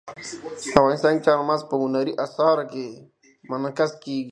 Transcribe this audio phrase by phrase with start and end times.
[0.79, 2.85] افغانستان کې چار مغز په هنري اثارو کې
[3.49, 4.19] منعکس کېږي.